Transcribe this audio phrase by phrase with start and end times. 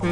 [0.00, 0.08] وقفت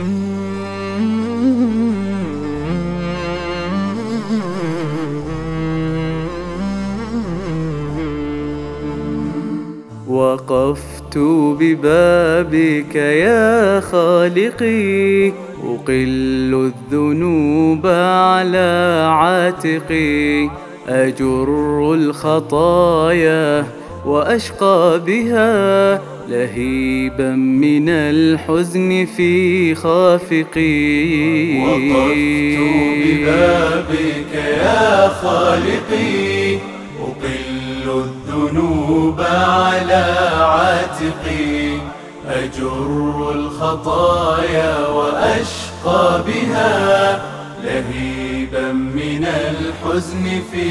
[11.59, 20.51] ببابك يا خالقي أقل الذنوب على عاتقي.
[20.89, 21.49] أجر
[21.95, 23.67] الخطايا
[24.07, 32.59] وأشقى بها لهيبا من الحزن في خافقي وقفت
[33.05, 36.55] ببابك يا خالقي.
[37.01, 40.05] أقل الذنوب على
[40.41, 41.79] عاتقي.
[42.29, 47.23] أجر الخطايا وأشقى بها.
[47.65, 48.18] لهيبا
[48.73, 50.69] من الحزن في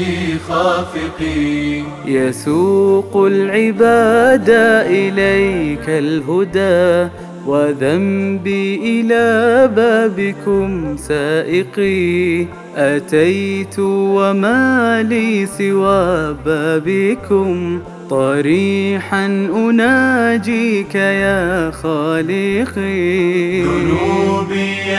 [0.48, 1.82] خافقي.
[2.06, 4.50] يسوق العباد
[4.86, 7.10] إليك الهدى
[7.46, 12.46] وذنبي إلى بابكم سائقي.
[12.76, 17.80] أتيت وما لي سوى بابكم
[18.10, 23.62] طريحا أناجيك يا خالقي.
[23.62, 24.94] ذنوبي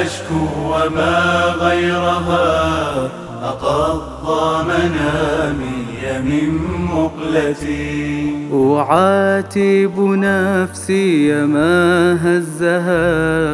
[0.00, 3.10] أشكو وما غيرها.
[3.42, 5.80] أقضى منامي
[6.24, 6.48] من
[6.94, 8.30] مقلتي.
[8.52, 13.49] أعاتب نفسي ما هزها.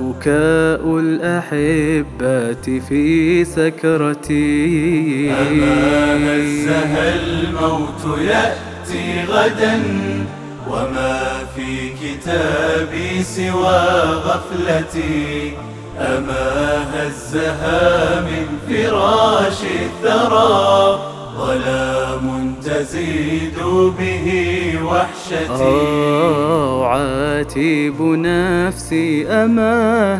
[0.00, 5.30] بكاء الأحبات في سكرتي.
[5.30, 9.82] أما هزها الموت يأتي غدا
[10.70, 11.20] وما
[11.56, 13.86] في كتابي سوى
[14.26, 15.52] غفلتي.
[15.98, 20.98] أما هزها من فراش الثرى
[21.38, 23.58] ظلام تزيد
[23.98, 24.28] به
[24.84, 25.78] وحشتي.
[26.88, 29.68] أعاتب نفسي أما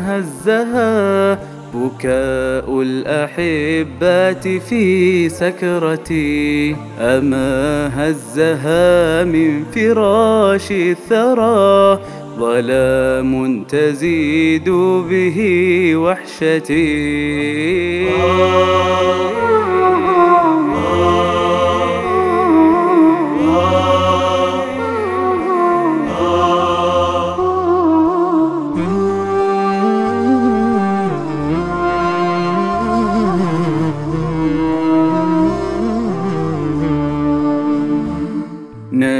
[0.05, 1.33] هزها
[1.73, 6.75] بكاء الأحبات في سكرتي.
[6.99, 11.99] أما هزها من فراش الثرى.
[12.39, 14.69] ظلام تزيد
[15.09, 15.39] به
[15.95, 16.89] وحشتي.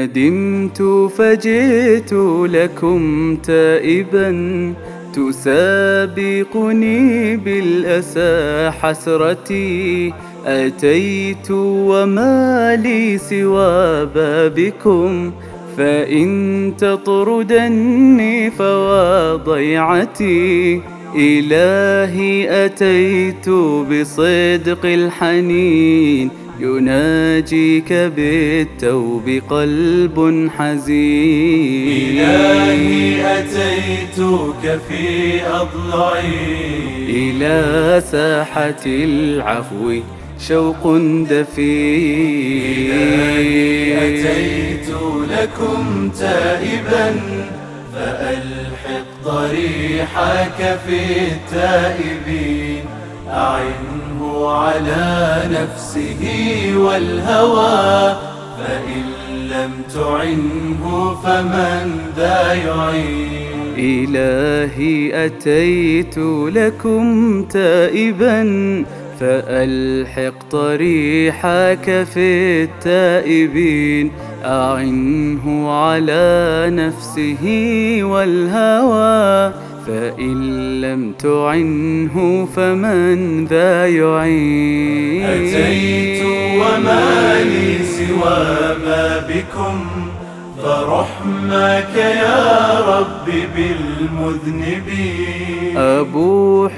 [0.09, 2.13] ندمت فجئت
[2.49, 4.73] لكم تائبا.
[5.13, 6.97] تسابقني
[7.37, 10.13] بالأسى حسرتي.
[10.45, 15.31] أتيت وما لي سوى بابكم.
[15.77, 20.81] فإن تطردني فوا ضيعتي.
[21.15, 23.49] إلهي أتيت
[23.89, 26.29] بصدق الحنين.
[26.59, 32.19] يناجيك بالتوب قلب حزين.
[32.19, 35.05] إلهي أتيتك في
[35.45, 36.33] أضلعي
[37.09, 37.57] إلى
[38.11, 39.85] ساحة العفو
[40.47, 40.83] شوق
[41.29, 42.91] دفين.
[42.91, 44.89] إلهي أتيت
[45.31, 47.07] لكم تائبا
[47.93, 50.99] فألحق ضريحك في
[51.31, 52.85] التائبين
[53.27, 56.23] أعنه على نفسه
[56.75, 58.17] والهوى
[58.59, 59.03] فإن
[59.47, 66.17] لم تعنه فمن ذا يعين؟ إلهي أتيت
[66.57, 68.43] لكم تائبا
[69.19, 74.11] فألحق طريحك في التائبين
[74.45, 77.43] أعنه على نفسه
[78.03, 79.53] والهوى
[79.87, 80.37] فإن
[80.81, 86.23] لم تعنه فمن ذا يعين؟ أتيت
[86.55, 89.85] وما لي سوى ما بكم.
[90.63, 94.97] فرحمك يا رب بالمذنبين.
[95.77, 96.71] أبوح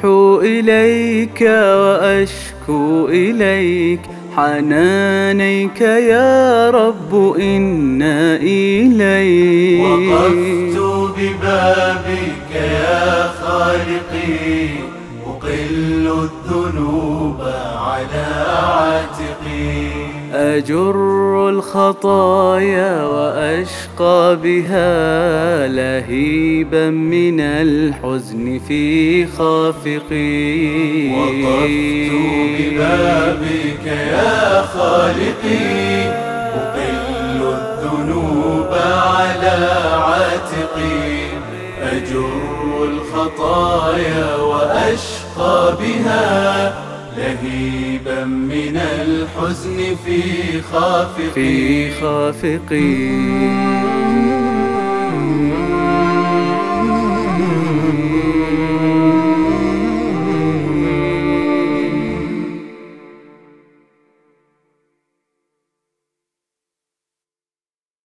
[0.44, 4.02] إليك وأشكو إليك
[4.36, 9.82] حنانيك يا رب إنا إليك.
[9.84, 10.78] وقفت
[11.18, 14.70] ببابك يا خالقي
[15.26, 17.40] أقل الذنوب
[17.88, 18.51] على
[20.42, 31.12] أجر الخطايا وأشقى بها لهيبا من الحزن في خافقي.
[31.14, 32.12] وقفت
[32.60, 36.06] ببابك يا خالقي.
[36.56, 41.12] أقل الذنوب على عاتقي.
[41.82, 42.30] أجر
[42.84, 51.32] الخطايا وأشقى بها لهيبا من الحزن في خافقي.
[51.34, 53.81] في خافقي.